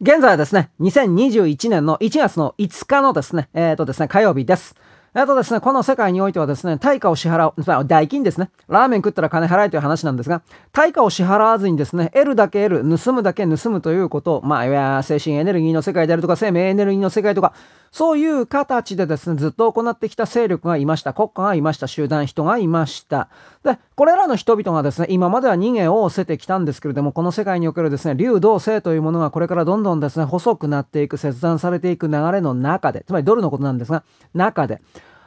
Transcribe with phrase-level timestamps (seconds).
[0.00, 4.74] 現在はですね、2021年の1月の5日のですね、えっ、ー、とですね、火曜日です。
[5.16, 8.50] えっとですね、この世界においてはですね、対価を支払う、代金ですね。
[8.66, 10.42] ラーメン食ったら金払えという話なんですが、
[10.72, 17.52] 対価を支払わずにですね、得るだけ得る、盗むだけ盗むということを、まあ、いや、精神エネルギーの世界であるとか、生命エネルギーの世界とか、
[17.92, 21.12] そういう形でですね、ずっと行ってきた勢力がいました。
[21.12, 21.86] 国家がいました。
[21.86, 23.28] 集団、人がいました。
[23.62, 34.02] で、これらの人々がですね、今までは逃げを捨ててきたんですけれども、この世界におけるですね、流動性というものがこれからどんどんですね、細くなっていく、切断されていく流れの中で、つまりドルのことなんですが、
[34.34, 34.82] 中で、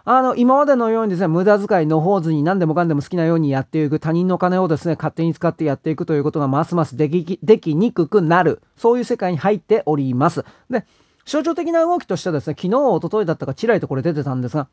[0.10, 8.62] あの、今までのようにですね、無駄遣いの方図に何でもかんでも好きなようにやっていく、他人の金をですね、勝手に使ってやっていくということがますますでき、できにくくなる。
[8.78, 10.46] そういう世界に入っております。
[10.70, 10.86] で、
[11.26, 14.70] 象徴的な動きとしてはですね、昨日、おとといだったか、ちらりとこれ出てたんですが、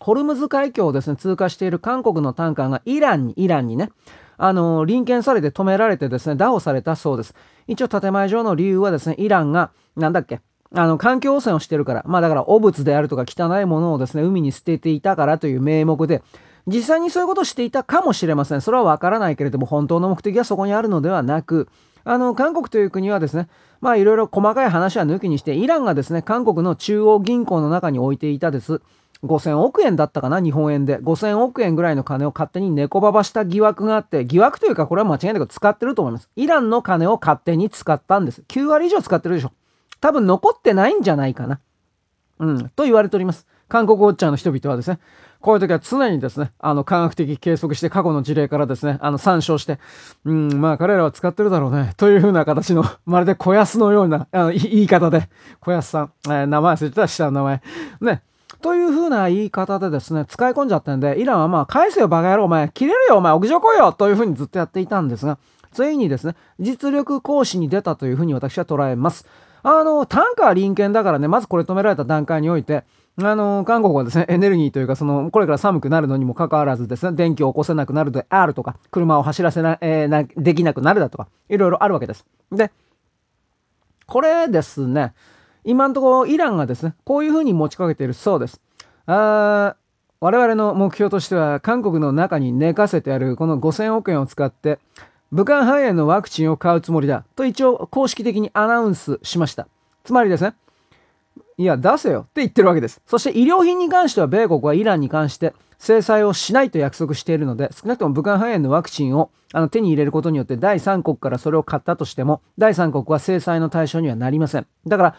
[0.00, 3.88] ホルムズ海峡をですね、通過している韓国のタンカーがイランに、イランにね、
[4.36, 7.34] あの、臨検されて止められてですね、打破されたそうです。
[7.68, 10.42] 一応建前上の理由はですね、イランが、なんだっけ、
[10.74, 16.22] あの、環境汚染をしてるから、まあだから、汚物であるとか汚いものをですね、海に捨てていたからという名目で、
[16.66, 18.60] 実際にそういうことをしていたかもしれません。
[18.60, 21.68] それはわからないけれども、本当の目的はそこにあるのではなく、
[22.04, 23.48] あの、韓国という国はですね、
[23.80, 28.82] まあいろいろ細かい話は抜きにして、イランがですね、韓国の中央銀行の中に置いていたです。
[29.24, 30.98] 5000億円だったかな日本円で。
[31.00, 36.28] 5000億円ぐらいの金を勝手に猫ばばした疑惑があって、疑惑というかこれは間違いなく使ってると思います。
[36.36, 38.42] イランの金を勝手に使ったんです。
[38.48, 39.52] 9割以上使ってるでしょ。
[40.00, 41.60] 多分残ってないんじゃないかな。
[42.38, 43.46] うん、と言われております。
[43.68, 44.98] 韓国ウォッチャーの人々はですね、
[45.40, 49.78] こういう時は常にですね、あの、科学的計測して過去の事例からですね、あの、参照して、
[50.24, 55.28] うん、まあ彼らは使ってるだろうね、というふうな形の、まるで小安のような、あの、言い方で、
[55.60, 57.62] 小安さん、えー、名前忘れてた下の名前。
[58.00, 58.22] ね。
[58.62, 65.38] というふうな言い方でですね、使い込んじゃったんで、イランはまあ、返せよバカ野郎、お前、切れるよ、お前、屋上来いよというふうにずっとやっていたんですが、
[65.72, 69.26] ついにですね、実力行使に出たというふうに私は捉えます。
[69.62, 72.84] あの、単価は臨検だからね、まずこれ止められた段階において、
[73.20, 82.24] あの、韓国はですね、エネルギーというか、その、これから寒くなるのにもかかわらずですね、電気を起こせなくなるであるとか、車を走らせな、えー、な、できなくなるだとか、いろいろあるわけです。
[82.52, 82.70] で、
[84.06, 85.14] これですね、
[85.64, 88.60] 今のところイランがですね、こういうふうに持ちかけているそうです。
[89.06, 89.74] あ
[90.20, 94.78] 我々の目標としては、韓国の中に寝かせてあるこの5000億円を使って、
[95.30, 99.68] 武漢肺炎のワクチンを買うつもりだと一応公式的にアナウンスしました。
[100.04, 100.54] つまりですね、
[101.58, 103.02] いや、出せよって言ってるわけです。
[103.06, 114.66] そして医療品に関しては米国はイランに関して制裁をしないと約束しているので、少なくとも武漢肺炎のワクチンをあの手に入れることによって第三国からそれを買ったとしても、第三国は制裁の対象にはなりません。
[114.86, 115.14] だから、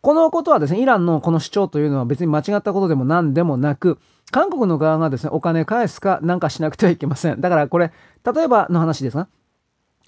[0.00, 3.98] このことはですね、イランのこの主張というのは別に間違ったことでも何でもなく、
[4.30, 7.40] 韓国の側がですね、お金返すかなんかしなくてはいけません。
[7.40, 7.92] だからこれ、
[8.24, 9.28] 例えばの話ですが、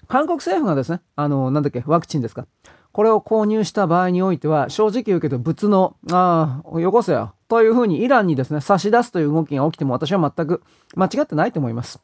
[0.07, 2.47] 韓国政府がですね、あの、なんだっけ、ワクチンですか。
[2.91, 7.33] これを購入した場合においては、正直言うけど、物の、ああ、よこせよ。
[7.47, 10.63] というふうにイランにですね、差し出すという動きが起きても私は全く
[10.95, 11.99] 間違ってないと思います。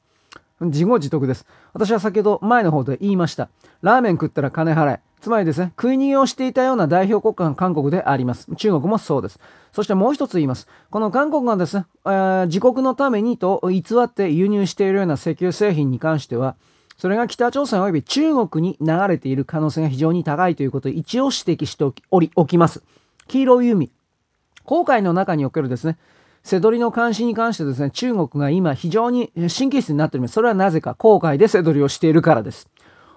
[0.60, 1.46] 自業自得です。
[1.74, 3.50] 私は先ほど前の方で言いました。
[3.82, 5.00] ラーメン食ったら金払え。
[5.22, 8.48] つまりですね、食い逃げをしていたような代表国家が韓国であります。
[8.56, 9.40] 中国もそうです。
[9.72, 10.68] そしてもう一つ言います。
[10.90, 16.56] この韓国がですね、えー、自国のためにと偽って輸入しているような石油製品に関しては、
[17.02, 22.84] それが北朝鮮及び中国に流れている可能性が非常に高いということを一応指摘しておりおきます。
[23.28, 23.90] 黄色い海。
[24.66, 25.98] 航海の中におけるですね、
[26.44, 30.36] 瀬取りの監視に関してですね、中国が今非常に神経質になっております。
[30.36, 32.70] それはなぜか、航海で瀬取りをしているからです。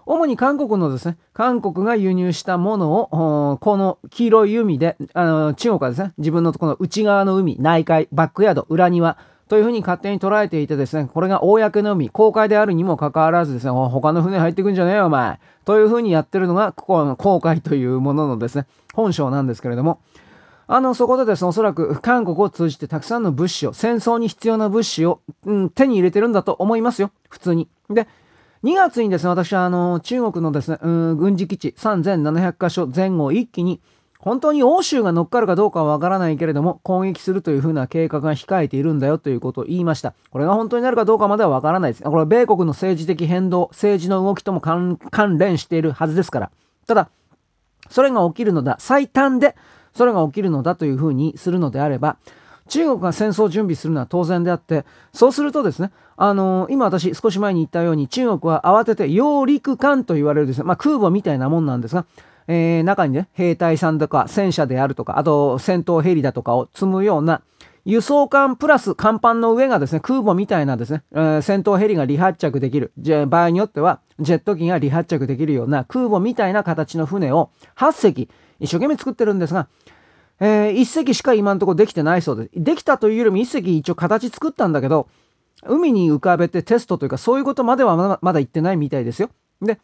[0.06, 9.18] 主に韓国のですね、韓国が輸入したものを、この黄色い海で、あの中国はですね、自分のこの内側の海、内海、バックヤード、裏庭、
[9.48, 15.38] というふうに勝手に捉えていてですね、これが公の海、公開であるにもかかわらずですね、他の船入ってくんじゃねえよ、お前。
[15.64, 20.00] というふうにやってるのが、ここの公開というもののですね、本性なんですけれども、
[20.66, 27.10] あの、そこでですね、おそらく韓国を通じてたくさんの物資を、戦争に必要な物資を、うん、手に入れてるんだと思いますよ。
[27.28, 27.68] 普通に。
[27.90, 28.08] で、
[28.62, 33.82] 2月にですね、私はあの、中国のですね、うん、軍事基地3700箇所前後一気に
[34.24, 40.14] 本当に欧州が乗っかるかどうかはわからないけれども、攻撃するというふうな計画が控えているんだよということを言いました。
[40.30, 42.02] これが本当になるかどうかまではわからないです。
[42.02, 44.98] これは米国の政治的変動、政治の動きとも関
[45.36, 46.50] 連しているはずですから。
[46.86, 47.10] ただ、
[47.90, 49.56] それが起きるのだ、最短で
[49.92, 52.16] それが起きるのだというふうにするのであれば、
[52.68, 62.06] 中国が戦争を準備するのは当然であって、そうするとですね、あのー、今私少し前に言ったように中国は慌てて揚陸艦と言われるですね、まあ空母みたいなもんなんですが、
[62.46, 67.42] えー、中にね、兵隊さんとか戦車であるとか、あと戦闘ヘリだとかを積むような
[67.84, 72.92] 輸送艦プラス甲板の上がですね、空母みたいなですね、えー、戦闘ヘリが離発着できる、
[73.28, 78.28] 場合によってはジェット機が離発着できるような空母みたいな形の船を8隻
[78.60, 79.68] 一生懸命作ってるんですが、
[80.40, 82.50] えー、1隻しか今のところできてないそうです。
[82.54, 85.08] できたというよりも1隻一応形作ったんだけど、
[85.66, 89.30] 海に浮かべてテストというかそういうことまではまだまだ言ってないみたいですよ。
[89.60, 89.78] で、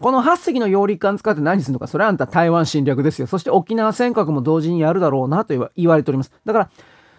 [0.00, 3.26] この8隻の揚陸艦使って何するのか、それはあんた台湾侵略ですよ。
[3.26, 6.32] そして沖縄尖閣も同時にやるだろうなと言われております。
[6.44, 6.70] だから、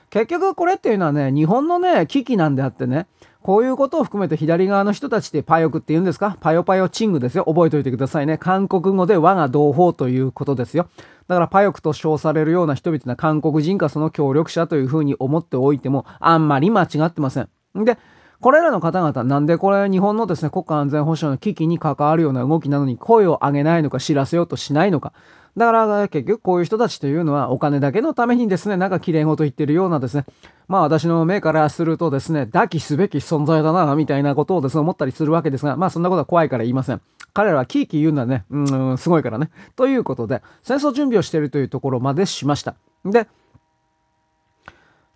[0.09, 3.07] 結局これっていうのはね、日本のね、危機なんであってね、
[3.41, 6.37] こういうことを含めて左側の人たちってパヨクって言うんですか？
[6.39, 7.43] パヨパヨチングですよ。
[7.45, 8.37] 覚えておいてくださいね。
[8.37, 10.87] 韓国語で我が同胞ということですよ。
[11.27, 17.49] だからパヨクと称されるような人々は韓国人かその協力者というふうに思っておいてもあんまり間違ってません。
[17.75, 17.97] で、
[18.43, 25.13] これらの方々、なんでこれ日本のですね、国家安全保障の危機に関わるような動きなのに声を上げないのか知らせようとしないのか。
[25.55, 30.25] だから結局こういう人たちというのはお金だけのためにですね、なんか綺麗事言ってるようなですね、
[30.67, 36.99] まあ私の目からするとですね、抱きすべき存在だな、みたいなことをですね、思ったりするわけですが、まあそんなことは怖いから言いません。
[37.33, 39.51] 彼らはキーキー言うのはね、うん、すごいからね。
[39.77, 42.75] ということで、戦争準備をしているというところまでしました。
[43.05, 43.29] で、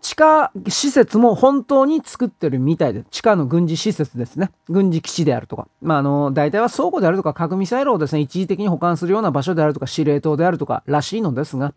[0.08, 4.52] 地下施設も本当に作ってるみたいで、地下の軍事施設ですね。
[4.70, 5.68] 軍事基地であるとか。
[5.82, 11.74] まあ、あの、大体は倉庫であるとか、核ミサイルをですね、一時的に保管するような場所であるとか、司令塔であるとからしいのですが、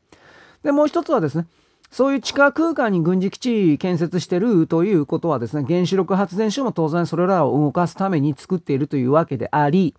[0.62, 1.48] で、もう一つはですね、
[1.90, 9.96] そういう地下空間に軍事基地建設してるということはですね、原子力発電所も当然それらを動かすために作っているというわけであり、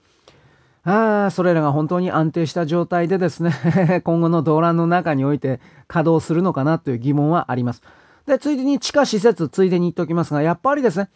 [0.84, 7.82] ああ、それらが本当に安定した状態でですね、今後の動乱の中において稼働するのかなという疑問はあります。
[8.26, 11.10] で、ついでに地下施設、ついでに言っておきますが、やっぱりですね、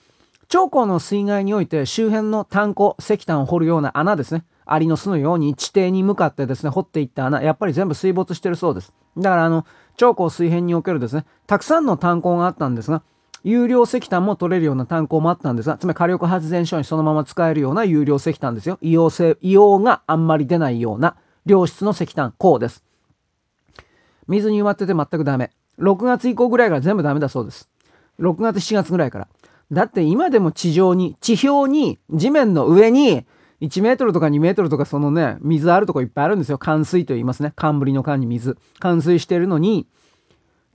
[0.48, 4.46] 長江の水害において周辺の炭鉱、石炭を掘るような穴ですね。
[4.66, 8.94] アリの巣のように地底に向かってですね、掘っていった穴、やっぱり全部水没してるそうです。
[9.18, 9.66] だからあの、
[9.96, 13.04] 長江水辺におけるですね、たくさんの炭鉱があったんですが、
[13.44, 18.80] 有料石炭も取れるような炭鉱もあったんですが、つまり火力発電所にそのまま使えるような有料石炭ですよ。
[18.82, 21.16] 硫黄性、硫黄があんまり出ないような
[21.46, 22.84] 良質の石炭鉱です。
[24.28, 25.52] 水に埋まってて全くダメ。
[25.80, 27.70] 6月以降ぐらいから全部ダメだそうです。
[28.20, 29.28] 6月7月ぐらいから。
[29.72, 33.26] だって今でも地上に、地表に、地面の上に、
[33.62, 36.58] 1メートルとか2メートルとかそのね、水あるとこいっぱいあるんですよ。
[36.58, 37.54] 冠水と言いますね。
[37.56, 38.58] 冠の冠に水。
[38.80, 39.88] 冠水してるのに、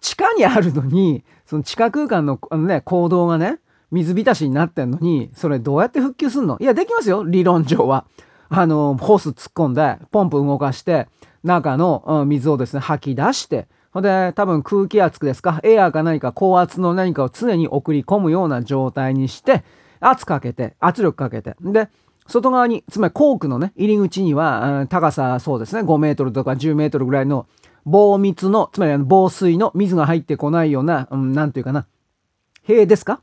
[0.00, 3.58] 地下にあるのに、その地下空間のあのね、行動がね、
[3.90, 6.58] 水浸しになってんのに、それどうやって復旧すんの？
[6.58, 7.24] いや、できますよ。
[7.24, 8.06] 理論上は。
[8.48, 11.08] あの、ホース突っ込んで、ポンプ動かして、
[11.44, 19.64] 中のうん水をですね、吐き出して、ほんで、多分空気圧ですか、エアーか何か高圧の何かを常に送り込むような状態にして、
[19.98, 21.88] 圧かけて、圧力かけて、で、
[22.26, 27.46] 外側に、つまりコークのね、入り口には、高さそうですね、5メートルとか10メートルぐらいの
[27.84, 31.86] 防密の、つまり防水の水が入ってこないような、うん、なんていうかな、
[32.62, 33.22] 塀ですか？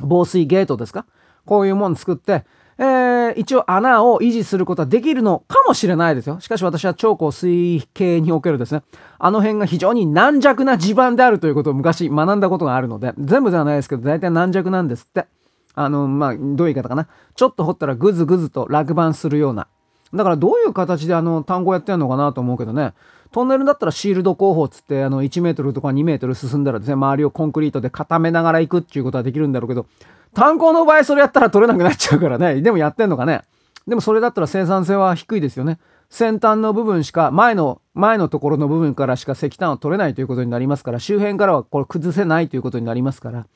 [0.00, 1.06] 防水ゲートですか？
[1.44, 2.44] こういうもの作って、
[2.80, 6.38] えー、一応穴を維持することはできるのかもしれないですよ。
[6.40, 8.82] しかし私は超高水系におけるですね、
[9.18, 15.26] あの辺が非常に軟弱な地盤であるということを昔学んだことがあるので、全部ではないですけど、大体軟弱なんですって。
[15.74, 17.06] あの、まあ、どういう言い方かな。
[17.36, 19.68] ちょっと掘ったらぐずぐずと落盤するような。
[20.14, 22.94] だからどういう形であの単語やってんのかなと思うけどね。
[23.30, 29.86] トンネルだったらシールド工法つってあの1メートルとか2メートル進んだらですね、周りをコンクリートで固めながら行くっていうことはできるんだろうけど、
[30.34, 32.60] 炭鉱の場合それやったら取れなくなっちゃうからね。
[32.62, 33.42] でもやってんのかね。
[33.86, 35.78] でもそれだったら生産性は低いですよね。
[36.10, 43.46] 先端の部分しか、前の、前のところの部分からしか石炭を取れないということになりますから、周辺からはこれ崩せないということになりますから、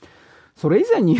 [0.56, 1.18] それ以前に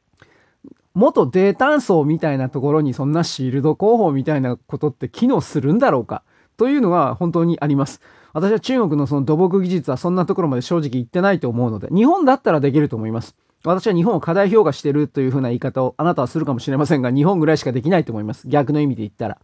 [0.94, 6.22] 元低炭層みたいなところにそんなシールド工法みたいなことって機能するんだろうか？
[6.56, 8.00] というのは本当にあります。
[8.32, 13.36] 私は中国のその土木技術はそんなところまで正直言ってないと思うので、日本だったらできると思います。
[13.64, 18.46] 私は日本を過大評価してるというふうな言い方をあなたはするかもしれませんが、日本ぐらいしかできないと思います。
[18.48, 19.38] 逆の意味で言ったら。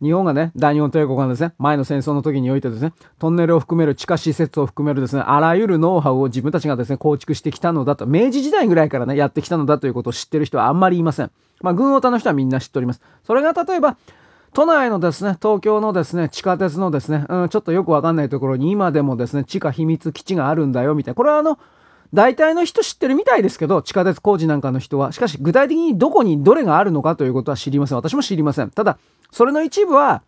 [0.00, 11.30] 日本がね、大日本帝国がですね、前の戦争の時においてですね、トンネルを含める地下施設を含めるですね、あらゆるノウハウを自分たちがですね、構築してきたのだと、明治時代ぐらいからね、やってきたのだということを知ってる人はあんまりいません。
[11.62, 13.00] まあ、軍オタの人はみんな知っております。
[13.24, 13.96] それが例えば、
[14.54, 21.14] 都内のですね、東京のですね、地下鉄のですね、うん、ちょっとよくわかんないところに今でもですね、地下秘密基地があるんだよ、みたいな。
[21.16, 21.58] これはあの、
[22.14, 25.12] 大体の人知ってるみたいですけど、地下鉄工事なんかの人は。
[25.12, 27.98] しかし、具体的にどこにどれがあるのかということは知りません。
[27.98, 28.70] 私も知りません。
[28.70, 28.98] ただ、
[29.30, 30.22] それの一部は、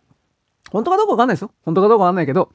[0.69, 1.51] 本当かどうかわかんないですよ。
[1.63, 2.49] 本当かどうかわかんないけど、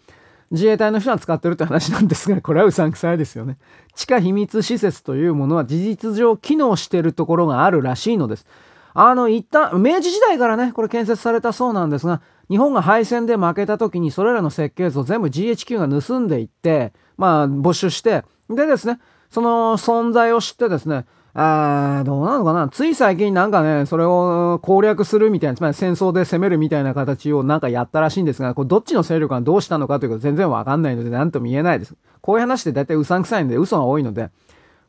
[0.52, 3.58] 自衛隊の人が使ってるって話なんですが、これはうさんくさいですよね。
[3.94, 8.46] 地下秘密施設というものは事実上機能してるところがあるらしいのです。
[8.94, 21.04] あの、一旦、明治時代からね、これ建設されたそうなんですが、日本が敗戦で負けた時にそれらの設計図を全部 GHQ が盗んでいって、まあ、没収して、でですね、その存在を知ってですね、
[21.34, 22.68] あどうなのかな？
[22.68, 31.94] つい最近なんかね、それを攻略するみたいな、つまり戦争で攻めるみたいな形をなんかやったらしいんですが、これどっちの勢力がどうしたのかということ全然わかんないので何とも言えないです。
[32.22, 34.30] こういう話って大体うさんくさいんで嘘が多いので、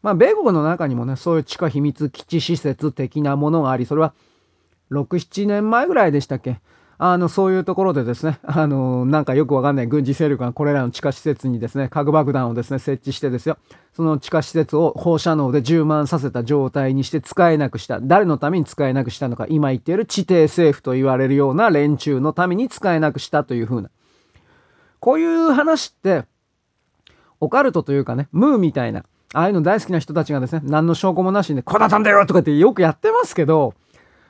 [0.03, 4.13] まあ、米国の中にもね、そういう地下秘密基地施設的なものがあり、それは
[4.91, 6.61] 6、7年前ぐらいでしたっけ？
[6.99, 13.57] あの、そういうところでですね、 あの、なんかよくわかんない軍事勢力がこれらの地下施設にですね、核爆弾をですね、設置してですよ、
[13.93, 17.99] その地下施設を放射能で充満させた状態にして使えなくした。
[18.01, 23.89] 誰のために使えなくしたのか、今言っている地底政府と言われるような連中のために使えなくしたというふうな。
[24.99, 26.25] こういう話って、
[27.39, 33.75] オカルトというかね、ムーみたいな、ああいうの大好きな人たちがですね、何の証拠もなしにね、こだったんだよとかってよくやってますけど、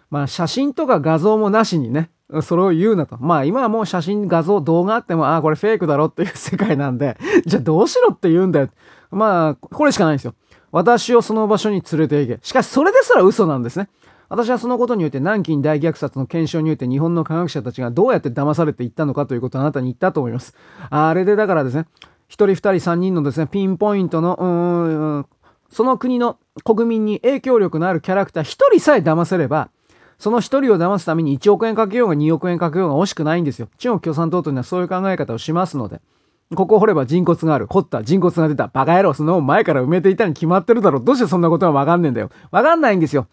[0.10, 2.10] まあ写真とか画像もなしにね、
[2.42, 3.18] それを言うなと。
[3.20, 8.70] まあ今はもう写真、画像、動画あっても、ああ、これフェイクだろっていう世界なんで、 じゃあどうしろって言うんだよ。
[9.12, 10.34] まあ、これしかないんですよ。
[10.72, 12.46] 私をその場所に連れて行け。
[12.46, 13.90] しかしそれですら嘘なんですね。
[14.30, 20.54] 私はそのことによって南京大虐殺の検証において日本の科学者たちがどうやって騙されていったのかということをあなたに言ったと思います。
[20.90, 21.86] あれでだからですね、
[22.28, 25.26] 一人二人三人のですね、ピンポイントの、
[25.70, 29.70] その国の国民に影響力のあるキャラクター一人さえ騙せれば、
[30.20, 33.70] その一人を騙すために1億円かけようが2億円かけようが惜しくないんですよ。
[33.78, 36.02] 中国共産党というのはそういう考え方をしますので。
[36.56, 37.68] ここ掘れば人骨がある。
[37.68, 38.68] 掘った人骨が出た。
[38.68, 41.04] バカ野郎、その前から埋めていたに決まってるだろう。
[41.04, 42.32] どうしてそんなことがわかんねえんだよ。
[42.52, 43.28] わかんないんですよ。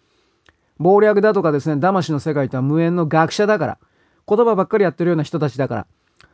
[0.83, 3.79] 謀略だとかですね、騙しの世界とは無縁の学者だから。
[4.27, 5.87] 言葉ばっかりやってるような人たちだから。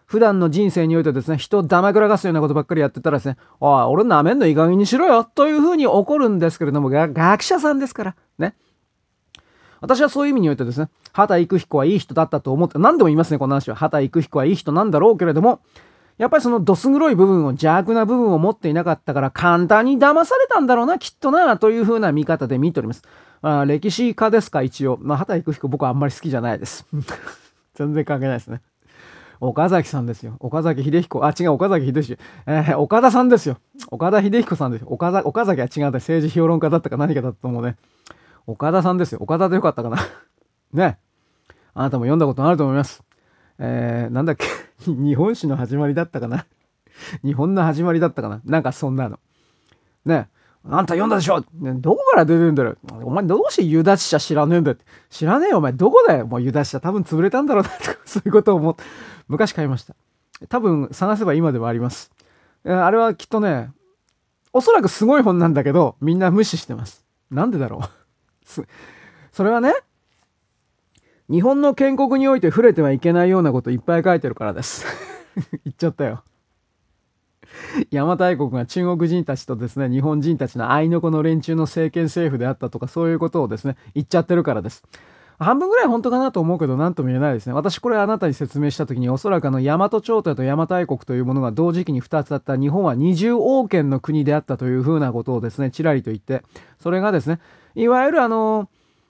[0.07, 8.17] 普段の人生においてですね、人をだまくらかすようなことばっかりやってたらですね、おい、俺舐めんのいい加減にしろよというふうに怒るんですけれども、学者さんですから。
[8.39, 8.55] ね。
[9.81, 13.77] 私はそういう意味においてですね、畑育彦はいい人だったと思って、何でも言いますね、この話は。
[13.77, 15.61] 畑育彦はいい人なんだろうけれども、
[16.19, 23.03] やっぱりそのどす黒い部分を、邪悪な部分を持っていなかったから、簡単に騙されたんだろうな、きっとな、というふうな見方で見ております。
[23.43, 24.99] あ歴史家ですか、一応。
[25.01, 26.87] まあ、畑育彦僕はあんまり好きじゃないです。
[27.75, 28.61] 全然関係ないですね。
[29.41, 30.37] 岡崎さんですよ。
[30.41, 31.25] 岡崎秀彦。
[31.25, 32.23] あ、違う、岡崎秀彦。
[32.47, 33.57] えー、岡田さんですよ。
[33.91, 34.89] 岡田秀彦さんですよ。
[34.91, 37.77] 岡岡崎は違う政治評論家だったか何かだったと思うね。
[38.51, 39.19] 岡田さんですよ。
[39.21, 39.99] 岡田でよかったかな。
[40.73, 40.99] ね。
[41.73, 43.03] あなたも読んだことあると思います。
[43.59, 44.47] えー、なんだっけ。
[44.87, 46.47] 日本史の始まりだったかな。
[47.23, 48.41] 日本の始まりだったかな。
[48.45, 49.21] なんかそんなの。
[50.05, 50.29] ね。
[50.69, 52.77] あんた読んだでしょ、ね、どこから出てんだよ。
[53.03, 54.77] お前どうしてユダ支社知らねえんだよ。
[55.09, 55.73] 知らねえよ、お前。
[55.73, 56.27] どこだよ。
[56.27, 58.83] もうユダ支社多分潰れたんだろうな、とか、そういうことを思って、
[59.29, 59.95] 昔買いました。
[60.49, 62.11] 多分探せば今でもあります。
[62.65, 63.71] あれはきっとね、
[64.53, 67.07] おそらくすごい本なんだけど、みんな無視してます。
[67.31, 68.00] なんでだろう。
[68.45, 69.75] それはね、
[71.31, 74.85] 日本の建国において触れてはいけないようなこといっぱい書いてるからです。
[75.65, 76.25] 言っちゃったよ。
[77.91, 84.83] 邪馬台国が中国人たちとですね、日本人たちの愛の子の連中の政権政府であったとか、そういうことをですね、言っちゃってるからです。
[85.39, 87.55] 半分ぐらい本当かなと思うけど、何とも言えないですね。
[87.55, 96.43] 私これあなたに説明した時に、おそらくあの、大和朝廷と邪馬台国というものが同時期に2つだった日本は二重王権の国であったというふうなことをですね、ちらりと言って、
[96.79, 97.41] それがですね、
[97.75, 98.69] いわゆるあの、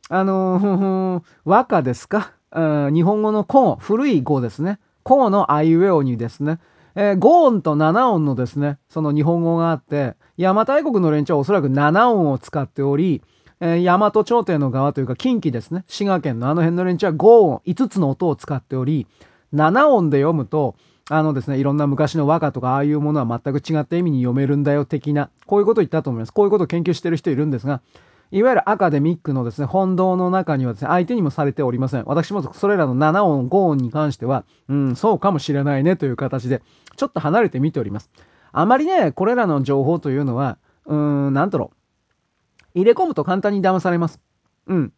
[0.08, 2.32] あの、 和歌ですか？
[2.52, 4.78] 日本語の古古い語ですね。
[5.06, 6.58] 古のあいうえおにですね、
[6.94, 13.22] えー、5音と7音のですね、その日本語があって、邪馬台国の連中はおそらく7音を使っており、
[13.60, 19.06] えー、大和朝廷の側というか近畿ですね、滋賀県のあの辺の連中は5音、5つの音を使っており、
[19.54, 20.74] 7音で読むと、
[21.08, 26.32] あのですね、いろんな昔の和歌とかああいうものは全く違った意味に読めるんだよ的な、こういうことを言ったと思います。
[26.32, 27.80] こういうことを研究してる人いるんですが、
[28.32, 32.04] いわゆるアカデミックのですね、本堂の中にはですね、相手にもされておりません。
[32.06, 36.62] 私もそれらの7音、5音に関しては、うん、そうかもしれないねという形で、
[36.96, 38.10] ちょっと離れて見ております。
[38.52, 40.96] あまりね、これらの情報というのは、うー
[41.30, 41.72] ん、なんとろ
[42.74, 44.20] 入れ込むと簡単に騙されます。
[44.66, 44.92] うん。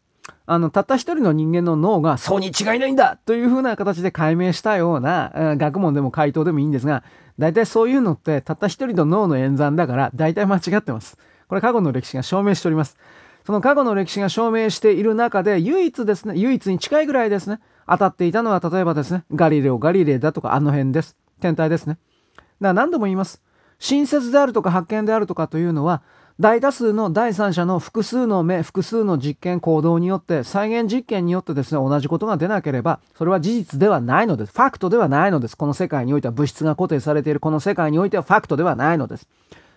[0.47, 7.03] あの、たった一人の人間の脳が、そうに違いないんだというふうな形で解明したような、学問でも回答でもいいんですが、
[7.39, 11.17] 大体そういうのって、たった一人の脳の演算だから、大体間違ってます。
[11.49, 12.97] これ過去の歴史が証明しております。
[13.45, 21.17] その過去の歴史が証明している中で、唯一ですね、唯一に近いぐらいですね、当たっていたのは、例えばですね、ガリレオ・ガリレイだとか、あの辺です。
[21.41, 21.99] 天体ですね。
[22.37, 23.43] だから何度も言います。
[23.79, 26.03] 新説であるとか発見であるとかというのは、
[26.41, 34.53] 大多数の第三者の複数の目、複数の実験行動によって、再現実験によってですね、同じことが出なければ、それは事実ではないのです。
[34.53, 35.57] ファクトではないのです。
[35.57, 39.29] この世界においては物質が固定されているこの世界においてはファクトではないのです。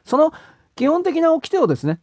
[0.06, 0.34] その
[0.76, 2.00] 基本的な掟をですね、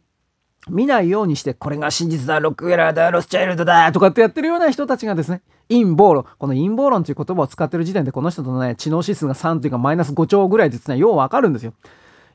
[0.69, 11.73] 見ないようにして、これが真実だ、ロックウェラーだ、ロスチャイルドだ、とかってやってるような人たちがですね、陰謀論、この陰謀論という言葉を使ってる時点で、この人とのね、知能指数が3というかマイナス5兆ぐらいですね、ようわかるんですよ。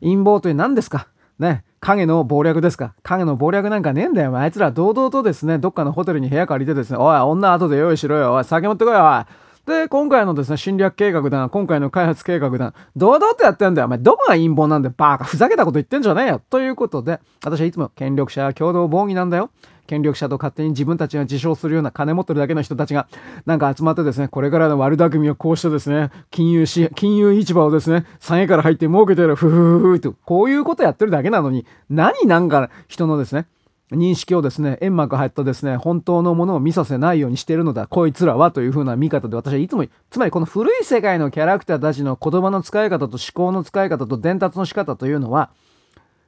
[0.01, 1.09] 陰謀という何ですか？
[1.39, 2.95] ね、影の謀略ですか？
[3.03, 4.37] 影の謀略なんかねえんだよ。
[4.37, 8.35] あいつら堂々とですね、どっかのホテルに部屋借りてですね、おい、女後で用意しろよ。
[8.35, 9.01] おい、酒持ってこいよ。
[9.05, 9.25] おい。
[9.69, 13.87] で、今回のですね、侵略計画だ、今回の開発計画だ、堂々とやってんだよ。
[13.87, 14.95] お前、どこが陰謀なんだよ。
[14.97, 16.43] バーカ、ふざけたこと言ってんじゃねえよ。
[16.51, 19.51] ということで、私はいつも権力者は共同防御なんだよ。
[19.87, 23.09] 権力者と勝手に自分たちが自称するような金持ってるだけの人たちが、
[23.47, 33.47] なんか集まってですね、これからの悪巧みをこうしてですね、金融し、金融市場をですね、下げから入って儲けてる、ふふふふと、こういうことやってるだけなのに、何なんか人のですね、
[33.91, 45.51] 認識をですね、煙幕入ったですね、本当のものを見させないようにしているのだ、こいつらはという風な見方で私はいつも、つまりこの古い世界のキャラクターたちの言葉の使い方と思考の使い方と伝達の仕方というのは、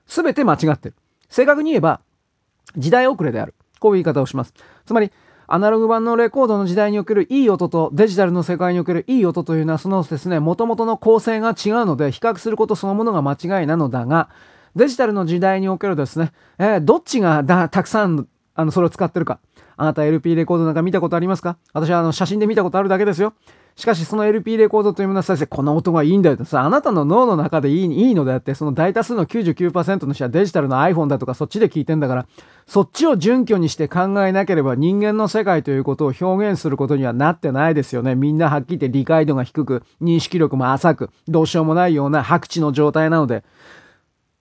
[0.07, 0.95] すべて間違ってる。
[1.29, 2.01] 正確に言えば、
[2.77, 3.55] 時代遅れである。
[3.79, 4.55] こういう言い方をします。
[4.87, 5.13] つまり、
[5.53, 14.29] アナログ版のレコードの時代におけるいい音とデジタルの世界におけるいい音というのはそのですね、元々の構成が違うので比較することそのものが間違いなのだが、
[14.77, 19.41] デジタルの時代におけるですね、えー、どっちがだたくさんあのそれを使ってるか。
[19.77, 21.57] あなた LP レコードなんか見たことありますか？
[21.73, 23.33] 私はあの写真で見たことあるだけですよ。
[23.77, 32.27] しかしその LP レコードというものは先生、この音がいいんだよってさ、あなたの脳の中でいいいいのであって、その大多数の99%の人はデジタルの iPhone だとかそっちで聞いてんだから、
[32.67, 38.15] そっちを準拠にして考えなければ人間の世界ということを表現することにはなってないですよね。
[38.17, 43.45] みんなはっきり言って理解度が低く、認識力も浅く、どうしようもないような白地の状態なので、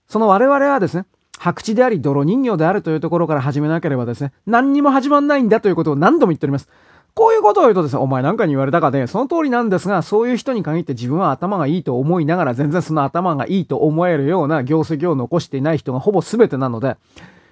[0.09, 1.05] その我々はですね、
[1.37, 6.67] 白地であり泥人形であるというところから始めなければですね、何にも始まんないんだということを何度も言っております。
[7.13, 16.97] こういうことを言うとですね、お前なんかに言われたかで、その通りなんですが、そういう人に限って自分は頭がいいと思いながら、全然その頭がいいと思えるような業績を残していない人がほぼ全てなので、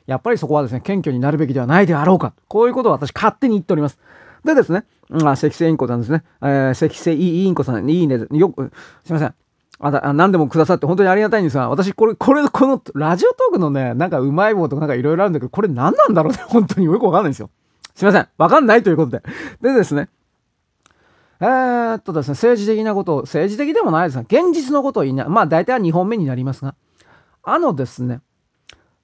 [0.07, 2.33] やっぱりそこはですね、謙虚になるべきではないであろうか。
[2.47, 3.99] こういうことを私勝手に言っております。
[4.45, 6.23] でですね、あ、赤星インコさんですね。
[6.41, 8.19] えー、赤星インコさん、いいね。
[8.31, 8.71] よく、
[9.03, 9.33] すいません。
[9.79, 17.49] あだ何でもくださって本当にありがたいんですが、私これ、これ、このラジオトークのね、なんかうまい棒とかなんかいろいろあるんだけど、これ何なんだろうね、 本当によくわかんないんですよ。
[17.93, 18.27] すいません。
[18.37, 19.23] わかんないということで。
[19.61, 20.09] でですね、
[21.39, 26.73] えー、っとですね、政治的なことを、政治的でもないですが、現実のことを言いな、まあ大体は2本目になりますが、
[27.43, 28.21] あのですね、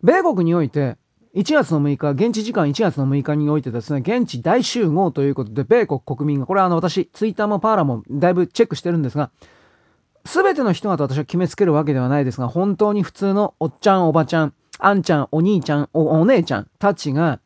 [0.01, 0.97] 米国において、
[1.35, 9.31] 1月の6日、現地時間1月の6日においてですね、現地大集合ということで、米国国民が、これはあの私、ツイッターもパーラもだいぶチェックしてるんですが、
[10.25, 17.39] すべての人がと私は決めつけるわけではないですが、本当に普通のおっちゃん、おばちゃん、あんちゃん、お兄ちゃん、おお姉ちゃんたちが、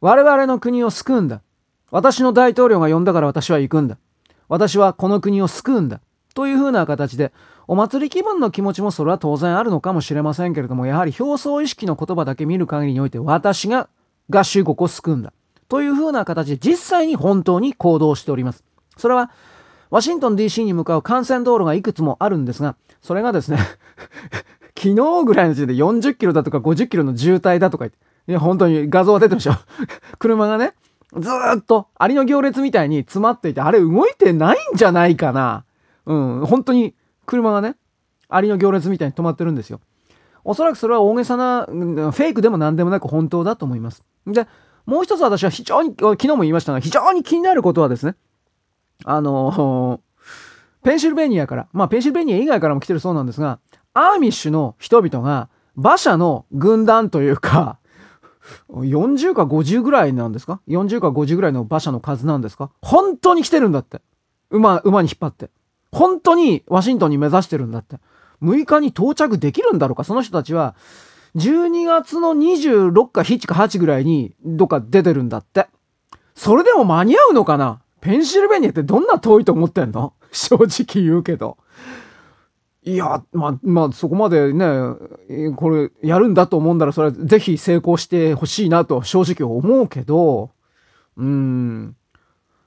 [0.00, 1.42] 我々の国を救うんだ。
[1.90, 3.98] 私の大統領が呼んだから私は行くんだ。
[4.48, 6.00] 私はこの国を救うんだ。
[6.34, 7.32] というふうな形で、
[7.68, 13.88] お祭り気分の気持ちもそれは当然あるのかもしれませんけれども、やはり表層意識の言葉だけ見る限りにおいて、私が
[14.30, 15.32] 合衆国を救うんだ。
[15.68, 18.64] というふうな形で実際に本当に行動しております。
[18.96, 19.30] それは
[19.92, 23.58] ワシントン DC に向かう幹線道路がいくつもあるんですが、それがですね
[24.74, 29.56] 昨日ぐらいの時点で40キロだとか50キロの渋滞だとか言って、いや、本当に画像が出てましたよ
[30.18, 30.72] 車がね、
[31.14, 35.64] ずーっとアリの行列みたいに詰まっていて、あれ動いてないんじゃないかな。
[36.06, 36.94] うん、本当に
[37.26, 37.76] 車がね、
[38.30, 39.78] アリの行列みたいに止まってるんですよ。
[40.42, 44.02] おそらくそれは大げさな、フェイクでも何でもなく本当だと思います。
[44.26, 44.48] で、
[44.86, 48.16] もう一つ私は非常に、昨日も言いましたが、非常に気になることはですね、
[49.04, 50.00] あのー
[50.84, 53.60] ペンシルベニアから、まあペンシルベニア以外からも来てるそうなんですが、
[53.94, 57.78] アーミッシュの人々が馬車の軍団というか、
[58.68, 62.72] 40か50ぐらいなんですか ?40 か50ぐらいの馬車の数なんですか？
[62.82, 64.02] 本当に来てるんだって。
[64.50, 65.50] 馬、馬に引っ張って。
[65.92, 67.98] 本当にワシントンに目指してるんだって。
[68.42, 70.02] 6日に到着できるんだろうか？
[70.02, 70.74] その人たちは、
[71.36, 75.68] 12月の26か7か8ぐらいにどっか出てるんだって。
[76.34, 77.81] それでも間に合うのかな？
[78.02, 80.12] ペンシルベニアってどんな遠いと思ってんの？
[80.32, 81.56] 正直言うけど。
[82.84, 84.66] いや、まあ、まあ、そこまでね、
[85.54, 90.50] これ、やるんだと思うんだら、それはぜひ成功してほしいなと正直思うけど、
[91.16, 91.96] うん。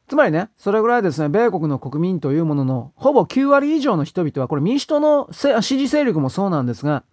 [0.07, 7.03] つまりね、それぐらいですね、米国の国民というものの、ほぼ9割以上の人々は、これ民主党の支持勢力もそうなんですが、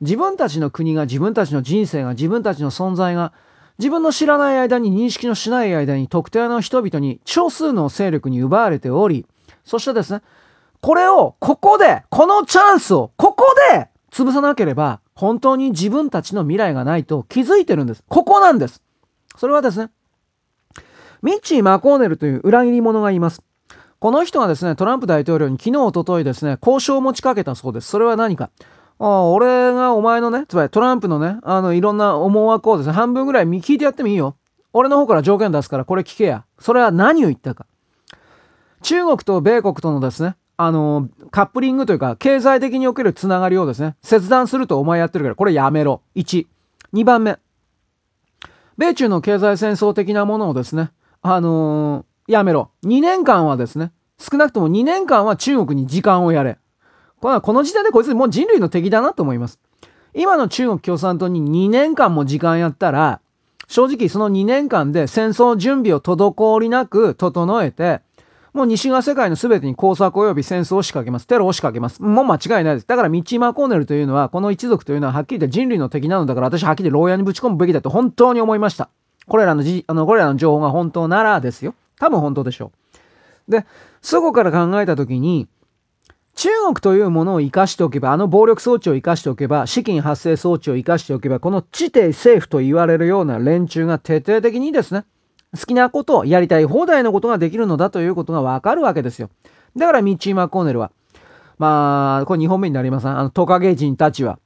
[0.00, 3.32] 自分たちの国が、自分たちの人生が、自分たちの存在が、
[3.78, 9.26] 自分の知らない間に認識のしない間に特定の人々に少数の勢力に奪われており、
[9.64, 10.22] そしてですね、
[10.80, 18.04] これをここで、このチャンスをここで潰さなければ本当に自分たちの未来がないと気づいてるんです。
[18.08, 18.82] ここなんです。
[19.36, 19.90] それはですね、
[21.22, 23.42] ミッチー・マコーネルという裏切り者がいます。
[23.98, 27.88] この人がですね、トランプ大統領に昨日、おとといですね、交渉を持ちかけたそうです。
[27.88, 28.50] それは何か
[28.98, 34.36] あ俺がお前のね、つまりトランプのね、あの、いろんな思惑をですね、半分ぐらい聞いてやってもいいよ。
[34.72, 36.44] 俺の方から条件出すから、これ聞けや。
[36.58, 37.66] それは何を言ったか。
[38.82, 46.02] 中国と米国とのですね、あの、カップリングというか、経済的におけるつながりをですね、切断するとお前やってるから、これやめろ。
[46.14, 46.46] 1。
[46.94, 47.38] 2番目。
[48.78, 50.90] 米中の経済戦争的なものをですね、
[51.22, 52.70] あのー、やめろ。
[52.84, 56.58] 2年間はですね、少なくとも2年間は中国に時間をやれ。
[57.20, 59.58] このこの時点でこいつもう人類の敵だなと思います。
[60.14, 63.20] 今の中国共産党に2年間も時間やったら、
[63.68, 68.00] 正直その2年間で戦争準備を滞りなく整えて、
[68.54, 71.26] もう西側世界の全てに工作及び戦争を仕掛けます。
[71.26, 72.02] テロを仕掛けます。
[72.02, 72.86] もう間違いないです。
[72.86, 78.88] だからミッチー・マコーネルというのは、この一族というのははっきり言って人類の敵なのだから私ははっきり牢屋にぶち込むべきだと本当に思いました。
[79.28, 81.74] これらのじ、あの、これらの情報が本当ならですよ。
[81.98, 82.72] 多分本当でしょ
[83.48, 83.50] う。
[83.50, 83.66] で、
[84.00, 85.48] そこから考えたときに、
[86.36, 95.06] 中国というものを生かしておけば、あの暴力装置を生かしておけば、資金発生装置を生かしておけば、この地底政府と言われるような連中が徹底的にですね、
[95.58, 99.30] 好きなことをやりたい放題のことができるのだということがわかるわけですよ。
[99.76, 100.92] だからミッチー・マコーネルは、
[101.56, 104.38] まあ、これ2本目になりますあのトカゲ人たちは、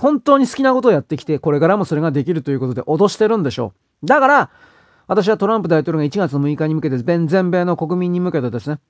[0.00, 4.06] 本当に好きなことをやってきて、これからもそれができるということで脅してるんでしょう。
[4.06, 4.50] だから、
[5.06, 8.80] 私はトランプ大統領が1月6日に向けて、全米の国民に向けてですね、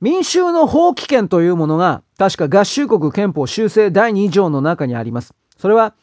[0.00, 5.34] 民衆の放棄権というものが、確か合衆国憲法修正第2条の中にあります。
[5.56, 5.94] それは、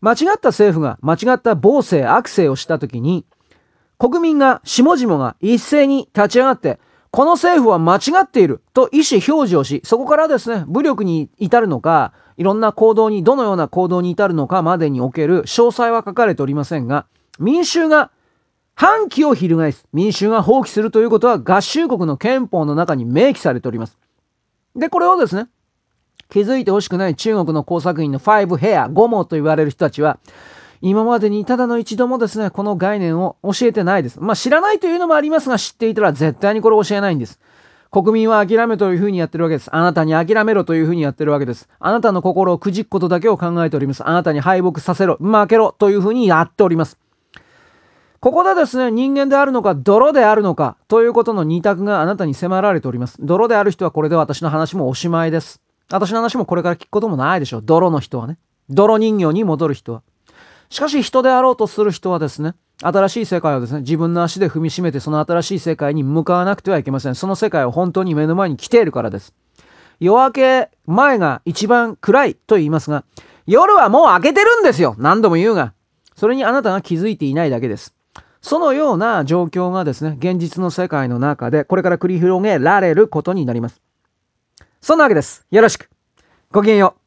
[0.00, 3.26] 間違った政府が間違った暴政、悪政をしたときに、
[3.98, 6.80] 国民が、下々が一斉に立ち上がって、
[7.10, 17.06] この政府は間違っていると意思表示をし、そこからですね、武力に至るのか、いろんな行動に、どのような行動に至るのかまでにおける詳細は書かれておりませんが、
[17.38, 18.10] 民衆が
[18.74, 23.96] 反旗を翻す、民衆が放棄するということは合衆国の憲法の中に明記されております。
[24.74, 25.46] で、これをですね、
[26.28, 30.18] 気づいてほしくない中国の工作員の5ヘア、5毛と言われる人たちは、
[30.80, 34.20] 今までにただの一度もですね、この概念を教えてないです。
[34.20, 37.40] まあ知らないというのもありますが、知っていたら絶対にこれ教えないんです。
[37.92, 39.74] 国民は諦めというふうにやってるわけです。
[39.74, 41.68] あなたに諦めろというふうにやってるわけです。
[41.78, 44.06] あなたの心をくじくことだけを考えております。
[44.06, 46.98] あなたに敗北させろ、負けろというふうにやっております。
[48.24, 53.18] ここでですね、人間であるのか、泥であるのか、ということの二択があなたに迫られております。
[53.20, 55.60] 泥である人はこれで私の話もおしまいです。
[55.90, 57.62] 私の話もこれから聞くこともないでしょう。
[57.62, 58.38] 泥の人はね。
[58.70, 60.02] 泥人形に戻る人は。
[60.70, 67.14] しかし人であろうとする人はですね、新しい世界をですね、自分の足で踏みしめてその新しい世界に向かわなくてはいけません。
[67.14, 69.34] その世界を本当に目の前に来ているからです。
[70.00, 73.04] 夜明け前が一番暗いと言いますが、
[73.46, 75.74] 夜はもう明けてるんですよ何度も言うが。
[76.16, 77.94] それにあなたが気づいていないだけです。
[78.44, 83.80] そのような状況がですね、現実の世界の中でこれから繰り広げられることになります。
[84.82, 85.46] そんなわけです。
[85.50, 85.88] よろしく。
[86.52, 87.03] ごきげんよう。